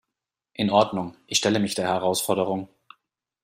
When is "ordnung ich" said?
0.71-1.37